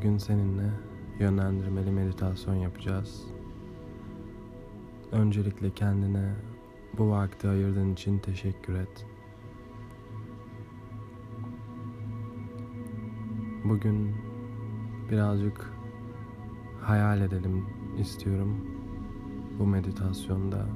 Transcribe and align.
Bugün 0.00 0.18
seninle 0.18 0.70
yönlendirmeli 1.18 1.90
meditasyon 1.90 2.54
yapacağız. 2.54 3.24
Öncelikle 5.12 5.70
kendine 5.70 6.34
bu 6.98 7.10
vakti 7.10 7.48
ayırdığın 7.48 7.92
için 7.92 8.18
teşekkür 8.18 8.74
et. 8.74 9.06
Bugün 13.64 14.14
birazcık 15.10 15.72
hayal 16.80 17.20
edelim 17.20 17.66
istiyorum 17.98 18.56
bu 19.58 19.66
meditasyonda. 19.66 20.66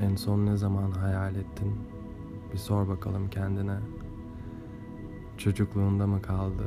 En 0.00 0.16
son 0.16 0.46
ne 0.46 0.56
zaman 0.56 0.90
hayal 0.90 1.34
ettin? 1.34 1.74
Bir 2.52 2.58
sor 2.58 2.88
bakalım 2.88 3.30
kendine. 3.30 3.78
Çocukluğunda 5.38 6.06
mı 6.06 6.22
kaldı? 6.22 6.66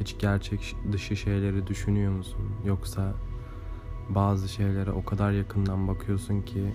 Hiç 0.00 0.18
gerçek 0.18 0.76
dışı 0.92 1.16
şeyleri 1.16 1.66
düşünüyor 1.66 2.12
musun? 2.12 2.50
Yoksa 2.64 3.14
bazı 4.08 4.48
şeylere 4.48 4.90
o 4.90 5.04
kadar 5.04 5.32
yakından 5.32 5.88
bakıyorsun 5.88 6.42
ki 6.42 6.72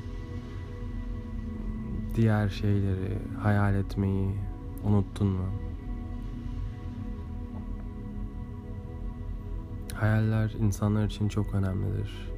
diğer 2.15 2.49
şeyleri 2.49 3.17
hayal 3.41 3.75
etmeyi 3.75 4.35
unuttun 4.83 5.27
mu? 5.27 5.45
Hayaller 9.93 10.51
insanlar 10.59 11.05
için 11.05 11.29
çok 11.29 11.53
önemlidir. 11.53 12.29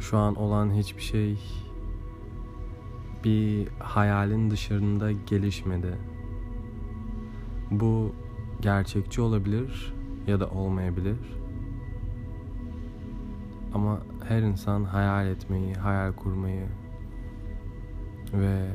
Şu 0.00 0.18
an 0.18 0.34
olan 0.34 0.74
hiçbir 0.74 1.02
şey 1.02 1.38
bir 3.24 3.68
hayalin 3.78 4.50
dışarında 4.50 5.12
gelişmedi. 5.12 5.98
Bu 7.70 8.12
gerçekçi 8.62 9.20
olabilir 9.20 9.94
ya 10.26 10.40
da 10.40 10.50
olmayabilir. 10.50 11.18
Ama 13.74 14.00
her 14.28 14.42
insan 14.42 14.84
hayal 14.84 15.26
etmeyi, 15.26 15.74
hayal 15.74 16.12
kurmayı 16.12 16.66
ve 18.32 18.70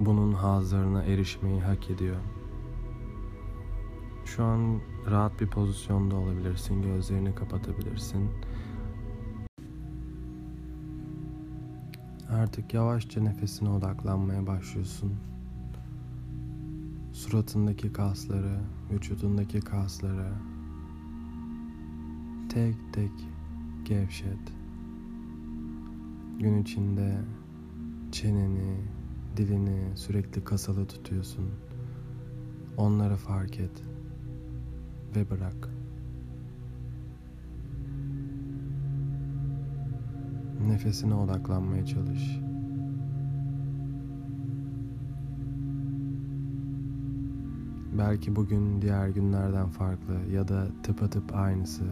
bunun 0.00 0.32
hazlarına 0.32 1.02
erişmeyi 1.02 1.60
hak 1.60 1.90
ediyor. 1.90 2.16
Şu 4.24 4.44
an 4.44 4.80
rahat 5.10 5.40
bir 5.40 5.46
pozisyonda 5.46 6.16
olabilirsin, 6.16 6.82
gözlerini 6.82 7.34
kapatabilirsin. 7.34 8.30
Artık 12.30 12.74
yavaşça 12.74 13.20
nefesine 13.20 13.68
odaklanmaya 13.68 14.46
başlıyorsun. 14.46 15.12
Suratındaki 17.34 17.92
kasları, 17.92 18.60
vücudundaki 18.90 19.60
kasları 19.60 20.32
tek 22.48 22.74
tek 22.92 23.10
gevşet. 23.84 24.52
Gün 26.38 26.62
içinde 26.62 27.18
çeneni, 28.12 28.76
dilini 29.36 29.96
sürekli 29.96 30.44
kasalı 30.44 30.86
tutuyorsun. 30.86 31.50
Onları 32.76 33.16
fark 33.16 33.60
et 33.60 33.82
ve 35.16 35.30
bırak. 35.30 35.70
Nefesine 40.68 41.14
odaklanmaya 41.14 41.86
çalış. 41.86 42.43
Belki 47.98 48.36
bugün 48.36 48.82
diğer 48.82 49.08
günlerden 49.08 49.68
farklı 49.68 50.14
ya 50.32 50.48
da 50.48 50.66
tıpatıp 50.82 51.34
aynısı. 51.34 51.84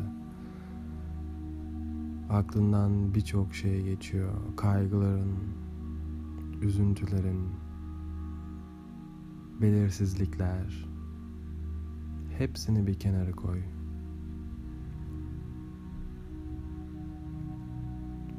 Aklından 2.31 3.15
birçok 3.15 3.55
şey 3.55 3.83
geçiyor. 3.83 4.33
Kaygıların, 4.57 5.39
üzüntülerin, 6.63 7.49
belirsizlikler. 9.61 10.87
Hepsini 12.39 12.87
bir 12.87 12.95
kenara 12.95 13.33
koy. 13.33 13.63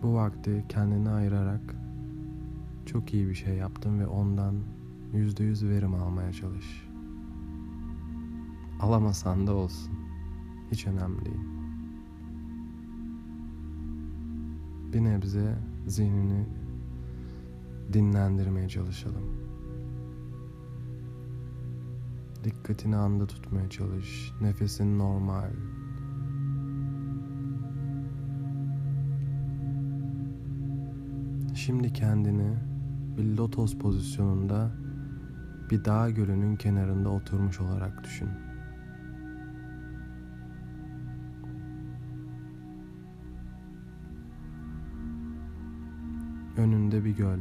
Bu 0.03 0.13
vakti 0.13 0.66
kendine 0.69 1.09
ayırarak 1.09 1.75
çok 2.85 3.13
iyi 3.13 3.28
bir 3.28 3.35
şey 3.35 3.56
yaptın 3.56 4.00
ve 4.00 4.07
ondan 4.07 4.56
yüzde 5.13 5.44
yüz 5.44 5.66
verim 5.66 5.94
almaya 5.94 6.34
çalış. 6.34 6.93
Alamasan 8.83 9.47
da 9.47 9.53
olsun. 9.53 9.94
Hiç 10.71 10.88
önemli 10.88 11.25
değil. 11.25 11.38
Bir 14.94 15.03
nebze 15.03 15.55
zihnini 15.88 16.45
dinlendirmeye 17.94 18.69
çalışalım. 18.69 19.23
Dikkatini 22.44 22.95
anda 22.95 23.27
tutmaya 23.27 23.69
çalış. 23.69 24.31
Nefesin 24.41 25.00
normal. 25.00 25.51
Şimdi 31.55 31.94
kendini 31.94 32.57
bir 33.17 33.38
lotos 33.38 33.77
pozisyonunda 33.77 34.71
bir 35.71 35.85
dağ 35.85 36.09
gölünün 36.09 36.55
kenarında 36.55 37.09
oturmuş 37.09 37.59
olarak 37.59 38.03
düşün. 38.03 38.29
Önünde 46.58 47.06
bir 47.06 47.16
göl. 47.16 47.40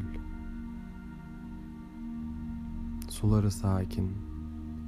Suları 3.09 3.51
sakin 3.51 4.13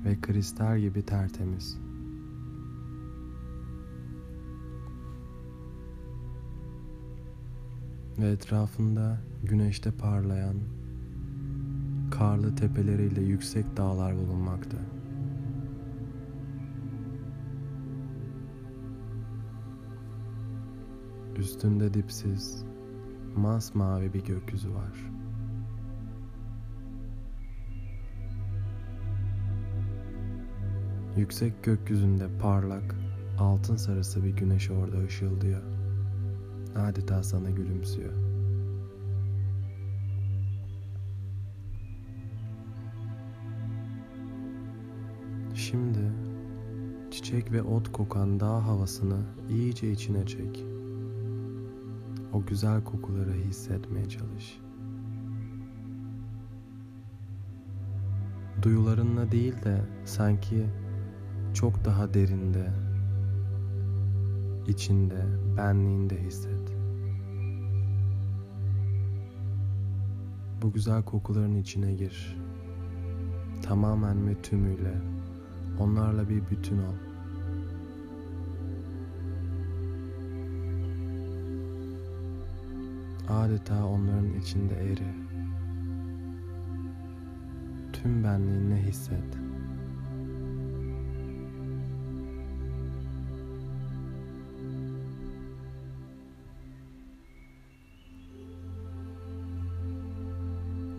ve 0.05 0.21
kristal 0.21 0.79
gibi 0.81 1.03
tertemiz. 1.03 1.79
Ve 8.19 8.31
etrafında 8.31 9.21
güneşte 9.43 9.91
parlayan 9.91 10.57
karlı 12.11 12.55
tepeleriyle 12.55 13.21
yüksek 13.21 13.77
dağlar 13.77 14.17
bulunmakta. 14.17 14.77
Üstünde 21.37 21.95
dipsiz, 21.95 22.65
masmavi 23.37 24.15
bir 24.15 24.25
gökyüzü 24.25 24.75
var. 24.75 25.11
Yüksek 31.17 31.65
gökyüzünde 31.65 32.39
parlak, 32.39 32.95
altın 33.39 33.77
sarısı 33.77 34.25
bir 34.25 34.37
güneş 34.37 34.71
orada 34.71 34.99
ışıldıyor. 35.05 35.62
Adeta 36.77 37.22
sana 37.22 37.50
gülümsüyor. 37.50 38.12
Şimdi 45.55 46.12
çiçek 47.11 47.53
ve 47.53 47.62
ot 47.62 47.93
kokan 47.93 48.41
dağ 48.41 48.66
havasını 48.66 49.21
iyice 49.51 49.91
içine 49.91 50.27
çek. 50.27 50.73
O 52.34 52.47
güzel 52.47 52.84
kokuları 52.84 53.33
hissetmeye 53.33 54.09
çalış. 54.09 54.60
Duyularınla 58.63 59.33
değil 59.33 59.54
de 59.65 59.81
sanki 60.04 60.66
çok 61.54 61.84
daha 61.84 62.15
derinde, 62.15 62.72
içinde, 64.66 65.27
benliğinde 65.57 66.22
hisset. 66.22 66.75
Bu 70.63 70.72
güzel 70.72 71.03
kokuların 71.03 71.57
içine 71.57 71.95
gir. 71.95 72.36
Tamamen 73.63 74.28
ve 74.28 74.42
tümüyle 74.42 74.95
onlarla 75.78 76.28
bir 76.28 76.42
bütün 76.51 76.78
ol. 76.78 77.14
Adeta 83.28 83.86
onların 83.86 84.34
içinde 84.41 84.74
eri. 84.74 85.15
Tüm 87.92 88.24
benliğinle 88.24 88.82
hisset. 88.82 89.38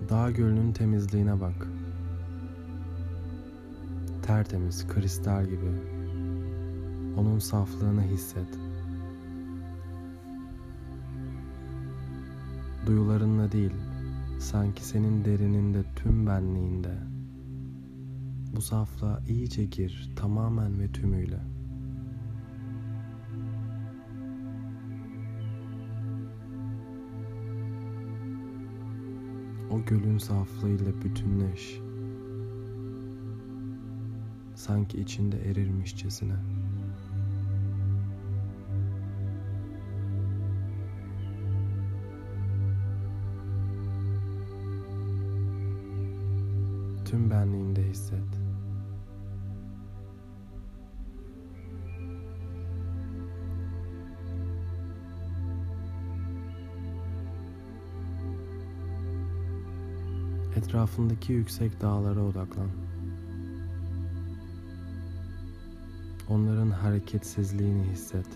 Dağ 0.09 0.31
gölünün 0.31 0.73
temizliğine 0.73 1.41
bak. 1.41 1.67
Tertemiz, 4.21 4.87
kristal 4.87 5.45
gibi. 5.45 5.71
Onun 7.17 7.39
saflığını 7.39 8.01
hisset. 8.01 8.64
Duyularınla 12.85 13.51
değil, 13.51 13.73
sanki 14.39 14.85
senin 14.85 15.25
derininde 15.25 15.83
tüm 15.95 16.27
benliğinde. 16.27 16.97
Bu 18.55 18.61
saflığa 18.61 19.19
iyice 19.27 19.65
gir 19.65 20.11
tamamen 20.15 20.79
ve 20.79 20.91
tümüyle. 20.91 21.39
O 29.71 29.85
gölün 29.85 30.17
saflığıyla 30.17 31.01
bütünleş. 31.03 31.79
Sanki 34.55 35.01
içinde 35.01 35.49
erirmişçesine. 35.49 36.35
Tüm 47.15 47.31
benliğinde 47.31 47.83
hisset. 47.83 48.19
Etrafındaki 60.55 61.33
yüksek 61.33 61.81
dağlara 61.81 62.21
odaklan. 62.21 62.69
Onların 66.29 66.69
hareketsizliğini 66.69 67.83
hisset. 67.83 68.27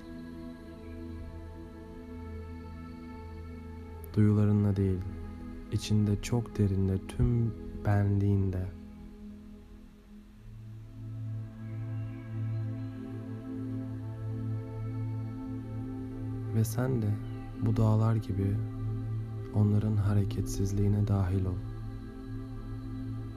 Duyularınla 4.16 4.75
değil, 4.75 5.00
içinde 5.72 6.22
çok 6.22 6.58
derinde 6.58 6.98
tüm 7.08 7.54
benliğinde 7.86 8.66
ve 16.56 16.64
sen 16.64 17.02
de 17.02 17.08
bu 17.62 17.78
dağlar 17.78 18.16
gibi 18.16 18.56
onların 19.56 19.96
hareketsizliğine 19.96 21.08
dahil 21.08 21.46
ol 21.46 21.56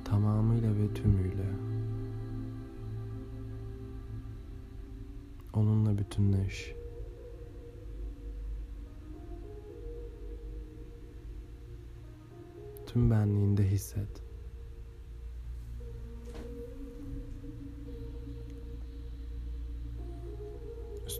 tamamıyla 0.05 0.77
ve 0.77 0.95
tümüyle 0.95 1.47
onunla 5.53 5.99
bütünleş. 5.99 6.75
Tüm 12.87 13.11
benliğinde 13.11 13.71
hisset. 13.71 14.22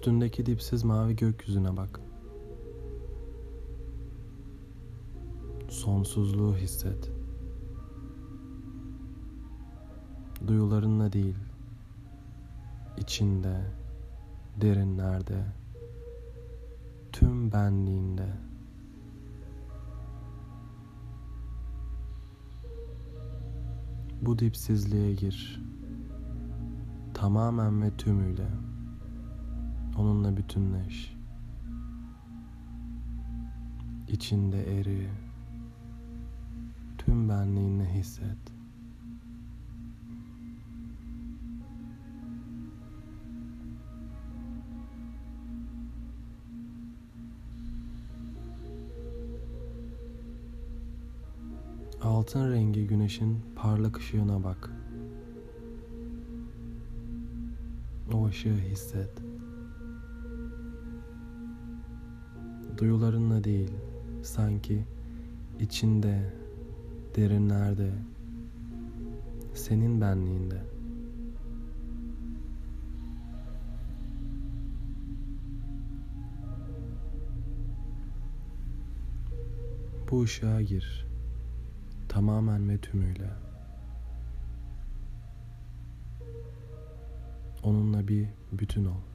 Üstündeki 0.03 0.47
dipsiz 0.47 0.85
mavi 0.85 1.17
gökyüzüne 1.17 1.77
bak. 1.77 2.01
Sonsuzluğu 5.69 6.57
hisset. 6.57 7.11
duyularınla 10.47 11.13
değil, 11.13 11.37
içinde, 12.99 13.61
derinlerde, 14.61 15.45
tüm 17.13 17.53
benliğinde. 17.53 18.29
Bu 24.23 24.39
dipsizliğe 24.39 25.15
gir. 25.15 25.63
Tamamen 27.15 27.83
ve 27.83 27.97
tümüyle. 27.97 28.72
Onunla 29.99 30.37
bütünleş. 30.37 31.17
İçinde 34.09 34.81
eri. 34.81 35.09
Tüm 36.99 37.29
benliğinle 37.29 37.95
hisset. 37.95 38.39
Altın 52.03 52.53
rengi 52.53 52.87
güneşin 52.87 53.41
parlak 53.57 53.99
ışığına 53.99 54.45
bak. 54.45 54.71
O 58.13 58.27
ışığı 58.27 58.57
hisset. 58.57 59.32
Duyularınla 62.79 63.45
değil, 63.45 63.71
sanki 64.23 64.85
içinde, 65.61 66.33
derinlerde, 67.17 67.91
senin 69.55 70.01
benliğinde. 70.01 70.63
Bu 80.11 80.23
ışığa 80.23 80.63
gir 80.63 81.07
tamamen 82.09 82.69
ve 82.69 82.79
tümüyle. 82.79 83.31
Onunla 87.63 88.09
bir 88.09 88.29
bütün 88.53 88.85
ol. 88.85 89.12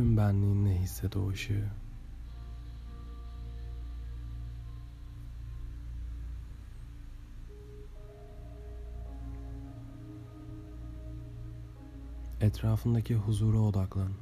Tüm 0.00 0.16
benliğinle 0.16 0.78
hisset 0.78 1.16
o. 1.16 1.32
Etrafındaki 12.40 13.14
huzura 13.14 13.58
odaklan. 13.58 14.12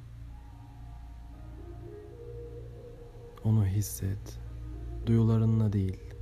Onu 3.45 3.67
hisset. 3.67 4.39
Duyularınla 5.07 5.73
değil. 5.73 6.15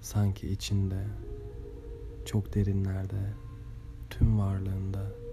Sanki 0.00 0.48
içinde, 0.48 1.06
çok 2.24 2.54
derinlerde, 2.54 3.32
tüm 4.10 4.38
varlığında. 4.38 5.23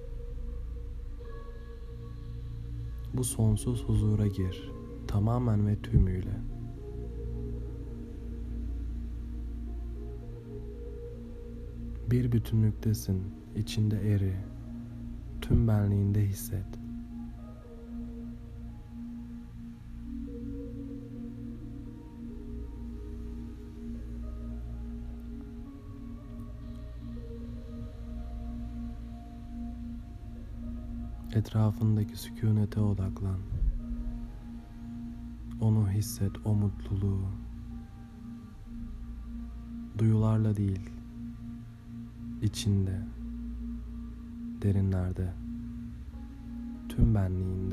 Bu 3.13 3.23
sonsuz 3.23 3.83
huzura 3.83 4.27
gir, 4.27 4.71
tamamen 5.07 5.67
ve 5.67 5.75
tümüyle. 5.81 6.37
Bir 12.11 12.31
bütünlüktesin, 12.31 13.23
içinde 13.55 14.13
eri, 14.13 14.33
tüm 15.41 15.67
benliğinde 15.67 16.21
hisset. 16.25 16.80
Etrafındaki 31.35 32.17
sükunete 32.17 32.79
odaklan. 32.79 33.39
Onu 35.61 35.89
hisset, 35.89 36.31
o 36.45 36.55
mutluluğu. 36.55 37.25
Duyularla 39.97 40.57
değil, 40.57 40.89
içinde, 42.41 43.01
derinlerde, 44.61 45.33
tüm 46.89 47.15
benliğinde. 47.15 47.70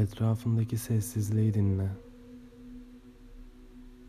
Etrafındaki 0.00 0.76
sessizliği 0.76 1.54
dinle. 1.54 1.90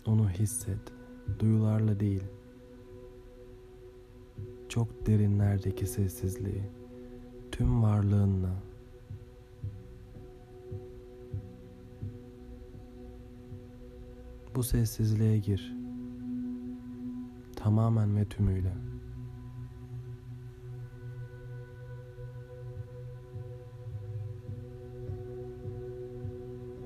Onu 0.05 0.29
hisset, 0.29 0.93
duyularla 1.39 2.00
değil. 2.00 2.24
çok 4.71 5.07
derinlerdeki 5.07 5.86
sessizliği 5.86 6.63
tüm 7.51 7.83
varlığınla 7.83 8.63
bu 14.55 14.63
sessizliğe 14.63 15.38
gir 15.38 15.75
tamamen 17.55 18.15
ve 18.15 18.25
tümüyle. 18.25 18.74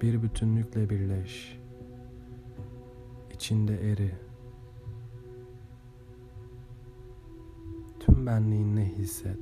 Bir 0.06 0.22
bütünlükle 0.22 0.90
birleş. 0.90 1.60
İçinde 3.34 3.92
eri. 3.92 4.12
Tüm 8.00 8.26
benliğinle 8.26 8.86
hisset. 8.86 9.40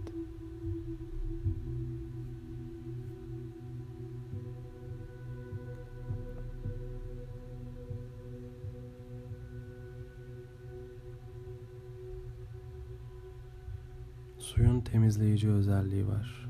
Suyun 14.38 14.82
temizleyici 14.82 15.50
özelliği 15.50 16.08
var. 16.08 16.50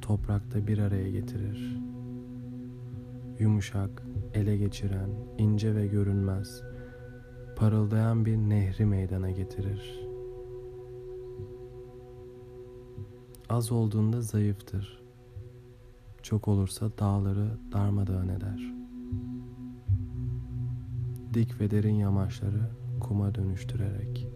Toprakta 0.00 0.66
bir 0.66 0.78
araya 0.78 1.10
getirir. 1.10 1.95
Yumuşak, 3.38 4.02
ele 4.34 4.56
geçiren, 4.56 5.10
ince 5.38 5.74
ve 5.74 5.86
görünmez, 5.86 6.62
parıldayan 7.56 8.24
bir 8.24 8.36
nehri 8.36 8.86
meydana 8.86 9.30
getirir. 9.30 10.00
Az 13.48 13.72
olduğunda 13.72 14.20
zayıftır. 14.20 15.02
Çok 16.22 16.48
olursa 16.48 16.90
dağları 16.98 17.58
darmadağın 17.72 18.28
eder. 18.28 18.74
Dik 21.34 21.60
ve 21.60 21.70
derin 21.70 21.94
yamaçları 21.94 22.70
kuma 23.00 23.34
dönüştürerek. 23.34 24.28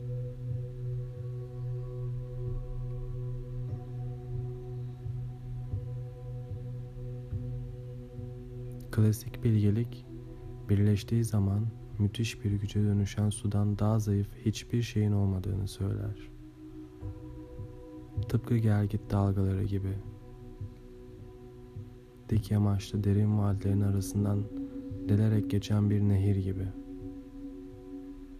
Klasik 9.00 9.44
bilgelik 9.44 10.06
birleştiği 10.68 11.24
zaman 11.24 11.66
müthiş 11.98 12.44
bir 12.44 12.52
güce 12.52 12.82
dönüşen 12.82 13.30
sudan 13.30 13.78
daha 13.78 13.98
zayıf 13.98 14.28
hiçbir 14.44 14.82
şeyin 14.82 15.12
olmadığını 15.12 15.68
söyler. 15.68 16.30
Tıpkı 18.28 18.56
gelgit 18.56 19.10
dalgaları 19.10 19.64
gibi. 19.64 19.94
Dik 22.28 22.50
yamaçlı 22.50 23.04
derin 23.04 23.38
vadilerin 23.38 23.80
arasından 23.80 24.44
delerek 25.08 25.50
geçen 25.50 25.90
bir 25.90 26.00
nehir 26.00 26.36
gibi. 26.36 26.68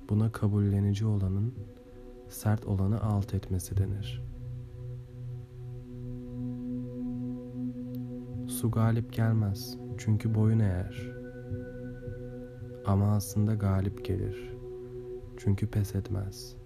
Buna 0.09 0.33
kabullenici 0.33 1.07
olanın 1.07 1.55
sert 2.29 2.67
olanı 2.67 3.01
alt 3.01 3.35
etmesi 3.35 3.77
denir. 3.77 4.23
Su 8.47 8.71
galip 8.71 9.13
gelmez 9.13 9.79
çünkü 10.01 10.35
boyun 10.35 10.59
eğer. 10.59 11.13
Ama 12.87 13.15
aslında 13.15 13.55
galip 13.55 14.05
gelir. 14.05 14.53
Çünkü 15.37 15.67
pes 15.67 15.95
etmez. 15.95 16.57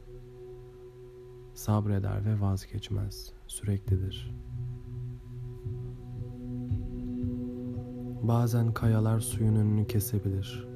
Sabreder 1.54 2.24
ve 2.24 2.40
vazgeçmez. 2.40 3.32
Süreklidir. 3.46 4.34
Bazen 8.22 8.72
kayalar 8.74 9.20
suyun 9.20 9.56
önünü 9.56 9.86
kesebilir. 9.86 10.68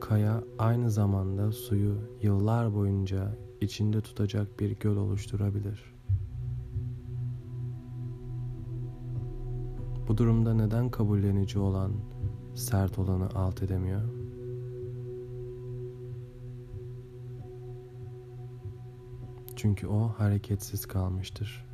Kaya 0.00 0.44
aynı 0.58 0.90
zamanda 0.90 1.52
suyu 1.52 1.98
yıllar 2.22 2.74
boyunca 2.74 3.36
içinde 3.60 4.00
tutacak 4.00 4.60
bir 4.60 4.70
göl 4.70 4.96
oluşturabilir. 4.96 5.99
Bu 10.10 10.18
durumda 10.18 10.54
neden 10.54 10.88
kabullenici 10.88 11.58
olan 11.58 11.92
sert 12.54 12.98
olanı 12.98 13.28
alt 13.34 13.62
edemiyor? 13.62 14.02
Çünkü 19.56 19.86
o 19.86 20.08
hareketsiz 20.08 20.86
kalmıştır. 20.86 21.66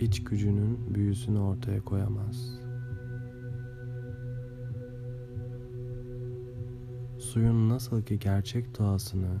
İç 0.00 0.24
gücünün 0.24 0.94
büyüsünü 0.94 1.38
ortaya 1.38 1.80
koyamaz. 1.80 2.60
Suyun 7.18 7.68
nasıl 7.68 8.02
ki 8.02 8.18
gerçek 8.18 8.78
doğasını 8.78 9.40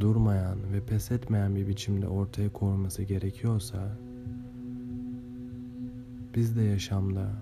durmayan 0.00 0.72
ve 0.72 0.80
pes 0.80 1.10
etmeyen 1.10 1.56
bir 1.56 1.68
biçimde 1.68 2.08
ortaya 2.08 2.52
koyması 2.52 3.02
gerekiyorsa 3.02 4.05
biz 6.36 6.56
de 6.56 6.62
yaşamda 6.62 7.32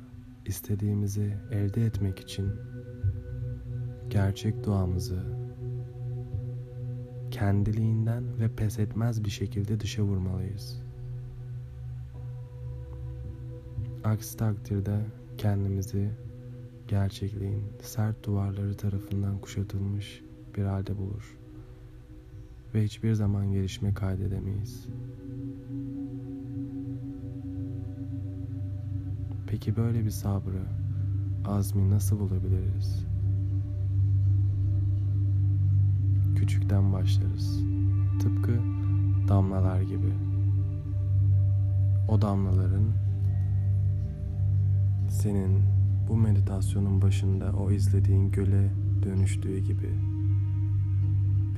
istediğimizi 0.46 1.36
elde 1.50 1.86
etmek 1.86 2.20
için 2.20 2.52
gerçek 4.08 4.64
duamızı 4.64 5.22
kendiliğinden 7.30 8.40
ve 8.40 8.48
pes 8.56 8.78
etmez 8.78 9.24
bir 9.24 9.30
şekilde 9.30 9.80
dışa 9.80 10.02
vurmalıyız. 10.02 10.82
Aksi 14.04 14.36
takdirde 14.36 15.00
kendimizi 15.38 16.10
gerçekliğin 16.88 17.64
sert 17.82 18.24
duvarları 18.26 18.76
tarafından 18.76 19.38
kuşatılmış 19.38 20.22
bir 20.56 20.62
halde 20.62 20.98
bulur 20.98 21.38
ve 22.74 22.84
hiçbir 22.84 23.14
zaman 23.14 23.52
gelişme 23.52 23.94
kaydedemeyiz. 23.94 24.86
Peki 29.54 29.76
böyle 29.76 30.04
bir 30.04 30.10
sabrı, 30.10 30.62
azmi 31.44 31.90
nasıl 31.90 32.18
bulabiliriz? 32.18 33.06
Küçükten 36.36 36.92
başlarız. 36.92 37.60
Tıpkı 38.22 38.52
damlalar 39.28 39.82
gibi. 39.82 40.12
O 42.08 42.22
damlaların 42.22 42.84
senin 45.08 45.62
bu 46.08 46.16
meditasyonun 46.16 47.02
başında 47.02 47.52
o 47.52 47.70
izlediğin 47.70 48.30
göle 48.30 48.70
dönüştüğü 49.02 49.58
gibi 49.58 49.90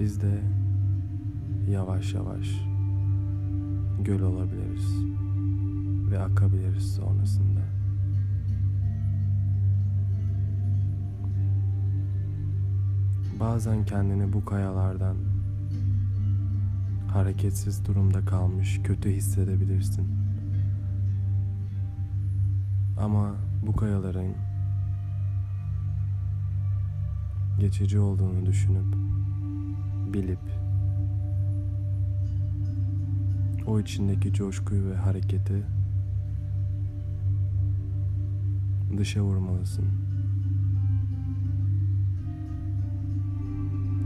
biz 0.00 0.21
de 0.21 0.41
yavaş 1.71 2.15
yavaş 2.15 2.65
göl 4.05 4.21
olabiliriz 4.21 4.87
ve 6.11 6.19
akabiliriz 6.19 6.95
sonrasında. 6.95 7.86
Bazen 13.40 13.85
kendini 13.85 14.33
bu 14.33 14.45
kayalardan 14.45 15.16
hareketsiz 17.12 17.87
durumda 17.87 18.25
kalmış 18.25 18.81
kötü 18.85 19.11
hissedebilirsin. 19.11 20.09
Ama 23.00 23.35
bu 23.66 23.76
kayaların 23.76 24.35
geçici 27.61 27.99
olduğunu 27.99 28.47
düşünüp 28.47 28.95
bilip 30.12 30.40
o 33.66 33.81
içindeki 33.81 34.33
coşkuyu 34.33 34.90
ve 34.90 34.97
hareketi 34.97 35.62
dışa 38.99 39.21
vurmalısın. 39.21 40.06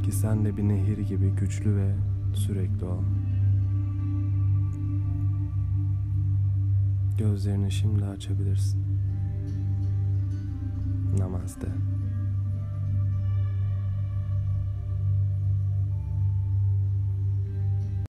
Ki 0.02 0.12
sen 0.12 0.44
de 0.44 0.56
bir 0.56 0.62
nehir 0.62 0.98
gibi 0.98 1.30
güçlü 1.30 1.76
ve 1.76 1.94
sürekli 2.34 2.84
ol. 2.84 3.02
Gözlerini 7.18 7.72
şimdi 7.72 8.04
açabilirsin. 8.04 8.84
Namaste. 11.18 11.68